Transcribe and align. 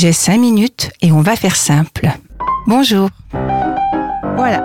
J'ai 0.00 0.12
cinq 0.12 0.38
minutes 0.38 0.92
et 1.00 1.10
on 1.10 1.22
va 1.22 1.34
faire 1.34 1.56
simple. 1.56 2.08
Bonjour. 2.68 3.10
Voilà. 3.32 4.64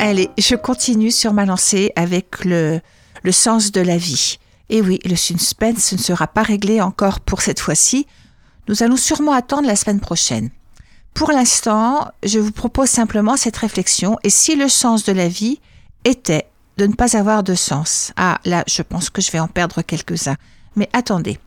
Allez, 0.00 0.30
je 0.36 0.56
continue 0.56 1.12
sur 1.12 1.32
ma 1.32 1.44
lancée 1.44 1.92
avec 1.94 2.44
le, 2.44 2.80
le 3.22 3.30
sens 3.30 3.70
de 3.70 3.80
la 3.80 3.96
vie. 3.96 4.40
Et 4.70 4.82
oui, 4.82 4.98
le 5.04 5.14
suspense 5.14 5.92
ne 5.92 5.98
sera 5.98 6.26
pas 6.26 6.42
réglé 6.42 6.80
encore 6.80 7.20
pour 7.20 7.40
cette 7.40 7.60
fois-ci. 7.60 8.08
Nous 8.66 8.82
allons 8.82 8.96
sûrement 8.96 9.30
attendre 9.30 9.68
la 9.68 9.76
semaine 9.76 10.00
prochaine. 10.00 10.50
Pour 11.14 11.30
l'instant, 11.30 12.08
je 12.24 12.40
vous 12.40 12.50
propose 12.50 12.88
simplement 12.88 13.36
cette 13.36 13.58
réflexion. 13.58 14.18
Et 14.24 14.30
si 14.30 14.56
le 14.56 14.68
sens 14.68 15.04
de 15.04 15.12
la 15.12 15.28
vie 15.28 15.60
était 16.04 16.48
de 16.78 16.88
ne 16.88 16.94
pas 16.94 17.16
avoir 17.16 17.44
de 17.44 17.54
sens? 17.54 18.12
Ah, 18.16 18.40
là, 18.44 18.64
je 18.66 18.82
pense 18.82 19.08
que 19.08 19.22
je 19.22 19.30
vais 19.30 19.38
en 19.38 19.46
perdre 19.46 19.82
quelques-uns. 19.82 20.36
Mais 20.74 20.88
attendez. 20.92 21.38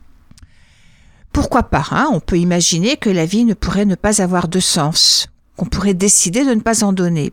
Pourquoi 1.37 1.61
pas 1.61 1.85
hein 1.91 2.09
On 2.11 2.19
peut 2.19 2.39
imaginer 2.39 2.97
que 2.97 3.11
la 3.11 3.27
vie 3.27 3.45
ne 3.45 3.53
pourrait 3.53 3.85
ne 3.85 3.93
pas 3.93 4.23
avoir 4.23 4.47
de 4.47 4.59
sens, 4.59 5.27
qu'on 5.55 5.67
pourrait 5.67 5.93
décider 5.93 6.43
de 6.43 6.55
ne 6.55 6.61
pas 6.61 6.83
en 6.83 6.93
donner. 6.93 7.31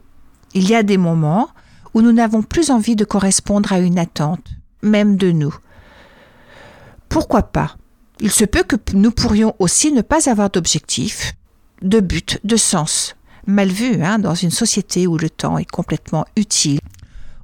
Il 0.53 0.69
y 0.69 0.75
a 0.75 0.83
des 0.83 0.99
moments 0.99 1.49
où 1.95 2.03
nous 2.03 2.13
n'avons 2.13 2.43
plus 2.43 2.71
envie 2.71 2.97
de 2.97 3.07
correspondre 3.07 3.73
à 3.73 3.79
une 3.79 3.99
attente, 3.99 4.47
même 4.83 5.17
de 5.17 5.33
nous. 5.33 5.57
Pourquoi 7.09 7.45
pas? 7.45 7.77
Il 8.21 8.31
se 8.31 8.45
peut 8.45 8.63
que 8.63 8.77
nous 8.93 9.11
pourrions 9.11 9.57
aussi 9.59 9.91
ne 9.91 10.03
pas 10.03 10.29
avoir 10.29 10.51
d'objectif, 10.51 11.33
de 11.81 12.01
but, 12.01 12.41
de 12.45 12.57
sens. 12.57 13.17
Mal 13.47 13.71
vu 13.71 14.03
hein, 14.03 14.19
dans 14.19 14.35
une 14.35 14.51
société 14.51 15.07
où 15.07 15.17
le 15.17 15.31
temps 15.31 15.57
est 15.57 15.71
complètement 15.71 16.27
utile, 16.37 16.81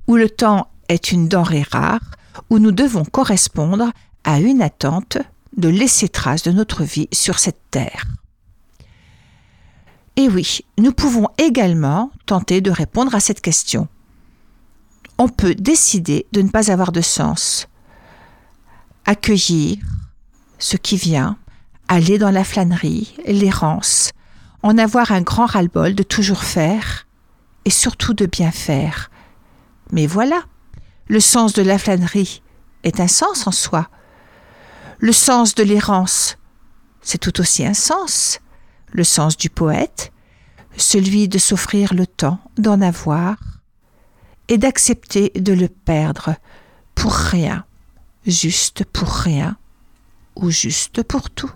où 0.07 0.17
le 0.17 0.29
temps 0.29 0.69
est 0.91 1.11
une 1.11 1.27
denrée 1.27 1.65
rare, 1.71 2.05
où 2.51 2.59
nous 2.59 2.73
devons 2.73 3.07
correspondre 3.07 3.93
à 4.25 4.41
une 4.41 4.61
attente 4.61 5.17
de 5.57 5.69
laisser 5.69 6.09
trace 6.09 6.43
de 6.43 6.53
notre 6.53 6.85
vie 6.85 7.09
sur 7.13 7.39
cette 7.39 7.61
terre. 7.71 8.05
Et 10.17 10.29
oui, 10.29 10.61
nous 10.79 10.93
pouvons 10.93 11.29
également 11.39 12.11
tenter 12.27 12.61
de 12.61 12.71
répondre 12.71 13.15
à 13.15 13.21
cette 13.21 13.41
question. 13.41 13.89
On 15.19 15.29
peut 15.29 15.55
décider 15.55 16.27
de 16.33 16.43
ne 16.43 16.49
pas 16.49 16.71
avoir 16.71 16.93
de 16.93 17.01
sens, 17.01 17.69
accueillir 19.07 19.79
ce 20.59 20.77
qui 20.77 20.97
vient, 20.97 21.37
aller 21.89 22.19
dans 22.19 22.31
la 22.31 22.45
flânerie, 22.45 23.15
l'errance, 23.27 24.11
en 24.63 24.79
avoir 24.79 25.13
un 25.13 25.23
grand 25.23 25.47
ras-le-bol 25.47 25.95
de 25.95 26.03
toujours 26.03 26.45
faire 26.45 27.07
et 27.65 27.71
surtout 27.71 28.15
de 28.15 28.27
bien 28.27 28.51
faire. 28.51 29.11
Mais 29.93 30.07
voilà, 30.07 30.43
le 31.09 31.21
sens 31.21 31.53
de 31.53 31.63
la 31.63 31.79
flânerie 31.79 32.43
est 32.85 33.01
un 33.01 33.09
sens 33.09 33.47
en 33.47 33.53
soi. 33.53 33.89
Le 35.03 35.13
sens 35.13 35.55
de 35.55 35.63
l'errance, 35.63 36.37
c'est 37.01 37.17
tout 37.17 37.41
aussi 37.41 37.65
un 37.65 37.73
sens. 37.73 38.41
Le 38.93 39.03
sens 39.03 39.39
du 39.39 39.49
poète, 39.49 40.13
celui 40.77 41.27
de 41.27 41.39
s'offrir 41.39 41.95
le 41.95 42.07
temps 42.07 42.39
d'en 42.59 42.83
avoir 42.83 43.39
et 44.49 44.59
d'accepter 44.59 45.33
de 45.37 45.55
le 45.55 45.69
perdre 45.69 46.35
pour 46.95 47.15
rien, 47.15 47.65
juste 48.27 48.85
pour 48.85 49.09
rien 49.09 49.57
ou 50.37 50.51
juste 50.51 51.03
pour 51.03 51.31
tout. 51.31 51.53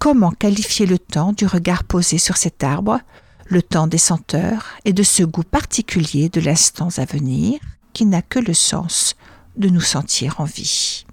Comment 0.00 0.32
qualifier 0.32 0.86
le 0.86 0.98
temps 0.98 1.32
du 1.32 1.46
regard 1.46 1.84
posé 1.84 2.18
sur 2.18 2.36
cet 2.36 2.64
arbre, 2.64 2.98
le 3.44 3.62
temps 3.62 3.86
des 3.86 3.98
senteurs 3.98 4.66
et 4.84 4.92
de 4.92 5.04
ce 5.04 5.22
goût 5.22 5.44
particulier 5.44 6.28
de 6.28 6.40
l'instant 6.40 6.88
à 6.96 7.04
venir 7.04 7.60
qui 7.92 8.04
n'a 8.04 8.20
que 8.20 8.40
le 8.40 8.54
sens 8.54 9.14
de 9.56 9.68
nous 9.68 9.80
sentir 9.80 10.40
en 10.40 10.44
vie? 10.44 11.05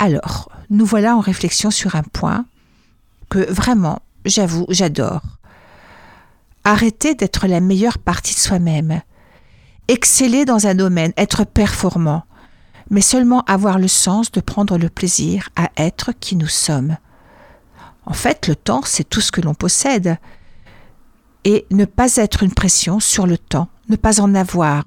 Alors, 0.00 0.50
nous 0.70 0.86
voilà 0.86 1.14
en 1.14 1.20
réflexion 1.20 1.70
sur 1.70 1.94
un 1.94 2.02
point 2.02 2.46
que 3.28 3.52
vraiment, 3.52 4.00
j'avoue, 4.24 4.64
j'adore. 4.70 5.20
Arrêter 6.64 7.14
d'être 7.14 7.46
la 7.46 7.60
meilleure 7.60 7.98
partie 7.98 8.34
de 8.34 8.40
soi-même. 8.40 9.02
Exceller 9.88 10.46
dans 10.46 10.66
un 10.66 10.74
domaine, 10.74 11.12
être 11.18 11.44
performant, 11.44 12.24
mais 12.88 13.02
seulement 13.02 13.42
avoir 13.42 13.78
le 13.78 13.88
sens 13.88 14.32
de 14.32 14.40
prendre 14.40 14.78
le 14.78 14.88
plaisir 14.88 15.50
à 15.54 15.68
être 15.76 16.12
qui 16.18 16.34
nous 16.34 16.48
sommes. 16.48 16.96
En 18.06 18.14
fait, 18.14 18.48
le 18.48 18.56
temps, 18.56 18.80
c'est 18.86 19.08
tout 19.08 19.20
ce 19.20 19.30
que 19.30 19.42
l'on 19.42 19.54
possède. 19.54 20.16
Et 21.44 21.66
ne 21.70 21.84
pas 21.84 22.16
être 22.16 22.42
une 22.42 22.54
pression 22.54 23.00
sur 23.00 23.26
le 23.26 23.36
temps, 23.36 23.68
ne 23.90 23.96
pas 23.96 24.22
en 24.22 24.34
avoir, 24.34 24.84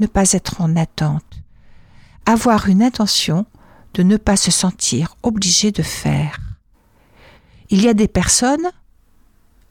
ne 0.00 0.06
pas 0.06 0.32
être 0.32 0.62
en 0.62 0.74
attente. 0.74 1.42
Avoir 2.24 2.68
une 2.68 2.82
intention 2.82 3.44
de 3.94 4.02
ne 4.02 4.16
pas 4.16 4.36
se 4.36 4.50
sentir 4.50 5.16
obligé 5.22 5.72
de 5.72 5.82
faire. 5.82 6.38
Il 7.70 7.82
y 7.82 7.88
a 7.88 7.94
des 7.94 8.08
personnes, 8.08 8.70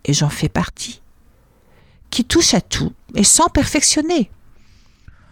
et 0.05 0.13
j'en 0.13 0.29
fais 0.29 0.49
partie, 0.49 1.01
qui 2.09 2.25
touchent 2.25 2.53
à 2.53 2.61
tout 2.61 2.93
et 3.15 3.23
sans 3.23 3.47
perfectionner. 3.47 4.29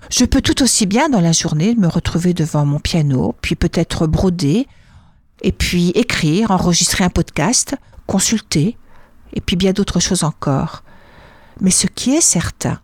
Je 0.10 0.26
peux 0.26 0.42
tout 0.42 0.62
aussi 0.62 0.86
bien 0.86 1.10
dans 1.10 1.22
la 1.22 1.32
journée 1.32 1.76
me 1.76 1.88
retrouver 1.88 2.34
devant 2.34 2.66
mon 2.66 2.80
piano, 2.80 3.36
puis 3.42 3.56
peut-être 3.56 4.08
broder, 4.08 4.68
et 5.42 5.52
puis 5.52 5.90
écrire, 5.90 6.52
enregistrer 6.52 7.04
un 7.04 7.10
podcast, 7.10 7.76
consulter, 8.08 8.78
et 9.34 9.42
puis 9.42 9.56
bien 9.56 9.74
d'autres 9.74 10.00
choses 10.00 10.24
encore. 10.24 10.84
Mais 11.60 11.72
ce 11.72 11.88
qui 11.88 12.12
est 12.16 12.22
certain, 12.22 12.80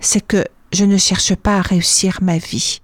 c'est 0.00 0.20
que 0.20 0.44
je 0.72 0.84
ne 0.84 0.96
cherche 0.96 1.34
pas 1.34 1.58
à 1.58 1.62
réussir 1.62 2.18
ma 2.22 2.38
vie. 2.38 2.81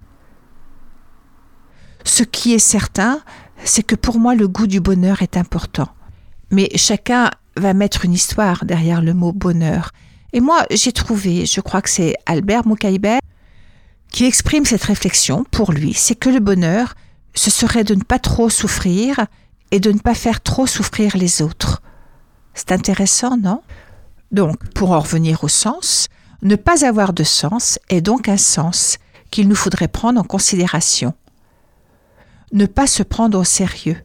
Ce 2.08 2.22
qui 2.22 2.54
est 2.54 2.58
certain, 2.58 3.20
c'est 3.64 3.82
que 3.82 3.94
pour 3.94 4.18
moi 4.18 4.34
le 4.34 4.48
goût 4.48 4.66
du 4.66 4.80
bonheur 4.80 5.20
est 5.20 5.36
important. 5.36 5.88
Mais 6.50 6.70
chacun 6.74 7.30
va 7.54 7.74
mettre 7.74 8.06
une 8.06 8.14
histoire 8.14 8.64
derrière 8.64 9.02
le 9.02 9.12
mot 9.12 9.30
bonheur. 9.32 9.92
Et 10.32 10.40
moi, 10.40 10.64
j'ai 10.70 10.92
trouvé, 10.92 11.44
je 11.44 11.60
crois 11.60 11.82
que 11.82 11.90
c'est 11.90 12.14
Albert 12.24 12.66
Moukaïber, 12.66 13.18
qui 14.10 14.24
exprime 14.24 14.64
cette 14.64 14.84
réflexion 14.84 15.44
pour 15.50 15.70
lui, 15.70 15.92
c'est 15.92 16.14
que 16.14 16.30
le 16.30 16.40
bonheur, 16.40 16.94
ce 17.34 17.50
serait 17.50 17.84
de 17.84 17.94
ne 17.94 18.02
pas 18.02 18.18
trop 18.18 18.48
souffrir 18.48 19.26
et 19.70 19.78
de 19.78 19.92
ne 19.92 19.98
pas 19.98 20.14
faire 20.14 20.40
trop 20.40 20.66
souffrir 20.66 21.14
les 21.14 21.42
autres. 21.42 21.82
C'est 22.54 22.72
intéressant, 22.72 23.36
non? 23.36 23.60
Donc, 24.32 24.56
pour 24.72 24.92
en 24.92 25.00
revenir 25.00 25.44
au 25.44 25.48
sens, 25.48 26.08
ne 26.40 26.56
pas 26.56 26.86
avoir 26.86 27.12
de 27.12 27.22
sens 27.22 27.78
est 27.90 28.00
donc 28.00 28.30
un 28.30 28.38
sens 28.38 28.96
qu'il 29.30 29.46
nous 29.46 29.54
faudrait 29.54 29.88
prendre 29.88 30.18
en 30.18 30.24
considération 30.24 31.12
ne 32.52 32.66
pas 32.66 32.86
se 32.86 33.02
prendre 33.02 33.38
au 33.38 33.44
sérieux. 33.44 33.96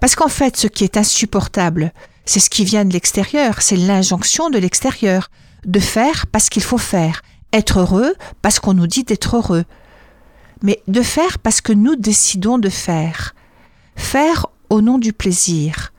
Parce 0.00 0.14
qu'en 0.14 0.28
fait, 0.28 0.56
ce 0.56 0.66
qui 0.66 0.84
est 0.84 0.96
insupportable, 0.96 1.92
c'est 2.24 2.40
ce 2.40 2.50
qui 2.50 2.64
vient 2.64 2.84
de 2.84 2.92
l'extérieur, 2.92 3.62
c'est 3.62 3.76
l'injonction 3.76 4.50
de 4.50 4.58
l'extérieur, 4.58 5.30
de 5.64 5.80
faire 5.80 6.26
parce 6.26 6.48
qu'il 6.48 6.62
faut 6.62 6.78
faire, 6.78 7.22
être 7.52 7.80
heureux 7.80 8.14
parce 8.42 8.60
qu'on 8.60 8.74
nous 8.74 8.86
dit 8.86 9.04
d'être 9.04 9.36
heureux, 9.36 9.64
mais 10.62 10.82
de 10.88 11.02
faire 11.02 11.38
parce 11.38 11.60
que 11.60 11.72
nous 11.72 11.96
décidons 11.96 12.58
de 12.58 12.68
faire, 12.68 13.34
faire 13.94 14.46
au 14.70 14.80
nom 14.80 14.98
du 14.98 15.12
plaisir. 15.12 15.92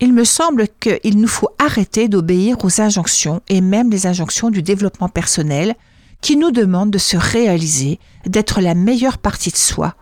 Il 0.00 0.12
me 0.12 0.24
semble 0.24 0.66
qu'il 0.80 1.18
nous 1.18 1.28
faut 1.28 1.50
arrêter 1.58 2.08
d'obéir 2.08 2.56
aux 2.64 2.80
injonctions, 2.80 3.40
et 3.48 3.60
même 3.60 3.90
les 3.90 4.06
injonctions 4.06 4.50
du 4.50 4.62
développement 4.62 5.08
personnel, 5.08 5.76
qui 6.20 6.36
nous 6.36 6.50
demandent 6.50 6.90
de 6.90 6.98
se 6.98 7.16
réaliser, 7.16 8.00
d'être 8.26 8.60
la 8.60 8.74
meilleure 8.74 9.18
partie 9.18 9.50
de 9.50 9.56
soi, 9.56 9.94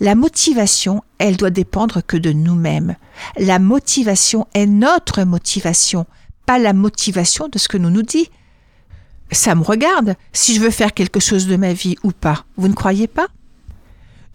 la 0.00 0.14
motivation, 0.14 1.02
elle 1.18 1.36
doit 1.36 1.50
dépendre 1.50 2.00
que 2.06 2.16
de 2.16 2.32
nous-mêmes. 2.32 2.96
La 3.38 3.58
motivation 3.58 4.46
est 4.54 4.66
notre 4.66 5.22
motivation, 5.22 6.06
pas 6.46 6.58
la 6.58 6.72
motivation 6.72 7.48
de 7.48 7.58
ce 7.58 7.68
que 7.68 7.78
nous 7.78 7.90
nous 7.90 8.02
dit. 8.02 8.30
Ça 9.32 9.54
me 9.54 9.62
regarde 9.62 10.16
si 10.32 10.54
je 10.54 10.60
veux 10.60 10.70
faire 10.70 10.94
quelque 10.94 11.20
chose 11.20 11.46
de 11.46 11.56
ma 11.56 11.72
vie 11.72 11.96
ou 12.02 12.12
pas. 12.12 12.44
Vous 12.56 12.68
ne 12.68 12.74
croyez 12.74 13.06
pas? 13.06 13.28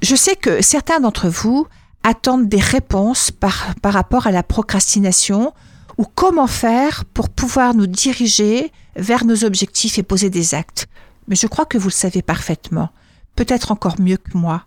Je 0.01 0.15
sais 0.15 0.35
que 0.35 0.61
certains 0.61 0.99
d'entre 0.99 1.27
vous 1.27 1.67
attendent 2.03 2.47
des 2.47 2.59
réponses 2.59 3.31
par, 3.31 3.75
par 3.81 3.93
rapport 3.93 4.27
à 4.27 4.31
la 4.31 4.43
procrastination 4.43 5.53
ou 5.97 6.05
comment 6.05 6.47
faire 6.47 7.03
pour 7.05 7.29
pouvoir 7.29 7.73
nous 7.73 7.87
diriger 7.87 8.71
vers 8.95 9.25
nos 9.25 9.43
objectifs 9.43 9.99
et 9.99 10.03
poser 10.03 10.29
des 10.29 10.55
actes. 10.55 10.87
Mais 11.27 11.35
je 11.35 11.47
crois 11.47 11.65
que 11.65 11.77
vous 11.77 11.89
le 11.89 11.93
savez 11.93 12.21
parfaitement, 12.21 12.89
peut-être 13.35 13.71
encore 13.71 13.99
mieux 13.99 14.17
que 14.17 14.37
moi. 14.37 14.63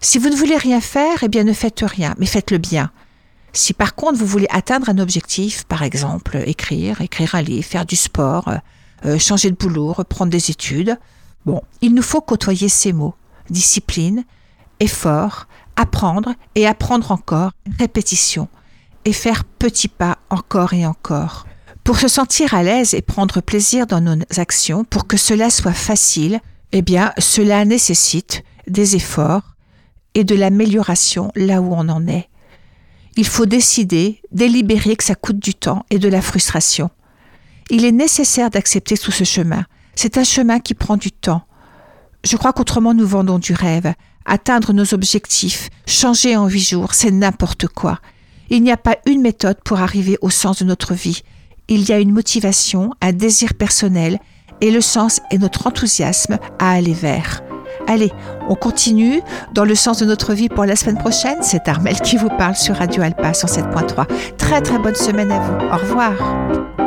Si 0.00 0.18
vous 0.18 0.30
ne 0.30 0.36
voulez 0.36 0.56
rien 0.56 0.80
faire, 0.80 1.22
eh 1.22 1.28
bien 1.28 1.44
ne 1.44 1.52
faites 1.52 1.80
rien, 1.80 2.14
mais 2.18 2.26
faites-le 2.26 2.58
bien. 2.58 2.90
Si 3.52 3.74
par 3.74 3.94
contre 3.94 4.18
vous 4.18 4.26
voulez 4.26 4.46
atteindre 4.50 4.88
un 4.88 4.98
objectif, 4.98 5.64
par 5.64 5.82
exemple 5.82 6.42
écrire, 6.46 7.00
écrire 7.00 7.34
un 7.34 7.42
livre, 7.42 7.66
faire 7.66 7.84
du 7.84 7.96
sport, 7.96 8.48
euh, 8.48 8.56
euh, 9.04 9.18
changer 9.18 9.50
de 9.50 9.56
boulot, 9.56 9.92
reprendre 9.92 10.30
des 10.30 10.50
études, 10.50 10.96
bon, 11.44 11.60
il 11.82 11.94
nous 11.94 12.02
faut 12.02 12.20
côtoyer 12.20 12.68
ces 12.68 12.92
mots 12.92 13.14
discipline, 13.50 14.24
effort, 14.78 15.46
apprendre 15.76 16.34
et 16.54 16.66
apprendre 16.66 17.10
encore, 17.10 17.52
répétition, 17.78 18.48
et 19.04 19.12
faire 19.12 19.44
petits 19.44 19.88
pas 19.88 20.18
encore 20.30 20.72
et 20.72 20.86
encore. 20.86 21.46
Pour 21.84 21.98
se 21.98 22.08
sentir 22.08 22.54
à 22.54 22.62
l'aise 22.62 22.94
et 22.94 23.02
prendre 23.02 23.40
plaisir 23.40 23.86
dans 23.86 24.00
nos 24.00 24.22
actions, 24.36 24.84
pour 24.84 25.06
que 25.06 25.16
cela 25.16 25.50
soit 25.50 25.72
facile, 25.72 26.40
eh 26.72 26.82
bien, 26.82 27.12
cela 27.18 27.64
nécessite 27.64 28.44
des 28.66 28.96
efforts, 28.96 29.49
et 30.14 30.24
de 30.24 30.34
l'amélioration 30.34 31.30
là 31.34 31.60
où 31.60 31.72
on 31.72 31.88
en 31.88 32.06
est. 32.06 32.28
Il 33.16 33.26
faut 33.26 33.46
décider, 33.46 34.20
délibérer 34.32 34.96
que 34.96 35.04
ça 35.04 35.14
coûte 35.14 35.38
du 35.38 35.54
temps 35.54 35.84
et 35.90 35.98
de 35.98 36.08
la 36.08 36.22
frustration. 36.22 36.90
Il 37.70 37.84
est 37.84 37.92
nécessaire 37.92 38.50
d'accepter 38.50 38.96
tout 38.96 39.10
ce 39.10 39.24
chemin. 39.24 39.64
C'est 39.94 40.18
un 40.18 40.24
chemin 40.24 40.60
qui 40.60 40.74
prend 40.74 40.96
du 40.96 41.12
temps. 41.12 41.42
Je 42.24 42.36
crois 42.36 42.52
qu'autrement 42.52 42.94
nous 42.94 43.06
vendons 43.06 43.38
du 43.38 43.52
rêve. 43.52 43.92
Atteindre 44.26 44.72
nos 44.72 44.94
objectifs, 44.94 45.70
changer 45.86 46.36
en 46.36 46.46
huit 46.46 46.68
jours, 46.68 46.94
c'est 46.94 47.10
n'importe 47.10 47.66
quoi. 47.66 47.98
Il 48.50 48.62
n'y 48.62 48.72
a 48.72 48.76
pas 48.76 48.98
une 49.06 49.22
méthode 49.22 49.58
pour 49.64 49.80
arriver 49.80 50.18
au 50.20 50.30
sens 50.30 50.58
de 50.58 50.64
notre 50.64 50.94
vie. 50.94 51.22
Il 51.68 51.88
y 51.88 51.92
a 51.92 52.00
une 52.00 52.12
motivation, 52.12 52.90
un 53.00 53.12
désir 53.12 53.54
personnel, 53.54 54.18
et 54.60 54.70
le 54.70 54.80
sens 54.80 55.20
est 55.30 55.38
notre 55.38 55.66
enthousiasme 55.66 56.38
à 56.58 56.72
aller 56.72 56.92
vers. 56.92 57.42
Allez, 57.90 58.12
on 58.48 58.54
continue 58.54 59.20
dans 59.52 59.64
le 59.64 59.74
sens 59.74 59.98
de 59.98 60.04
notre 60.04 60.32
vie 60.32 60.48
pour 60.48 60.64
la 60.64 60.76
semaine 60.76 60.96
prochaine. 60.96 61.38
C'est 61.42 61.66
Armel 61.66 62.00
qui 62.00 62.16
vous 62.16 62.28
parle 62.28 62.54
sur 62.54 62.76
Radio 62.76 63.02
Alpa 63.02 63.32
107.3. 63.32 64.06
Très 64.36 64.60
très 64.60 64.78
bonne 64.78 64.94
semaine 64.94 65.32
à 65.32 65.40
vous. 65.40 65.66
Au 65.66 65.76
revoir. 65.76 66.79